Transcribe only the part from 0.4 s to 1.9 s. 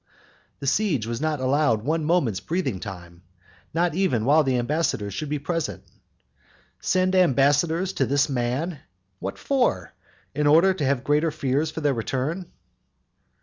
The siege was not allowed